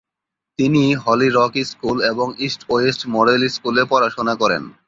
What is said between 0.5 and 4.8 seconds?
তিনি Holy Rock School এবং East West Model স্কুলে পড়াশোনা করেন।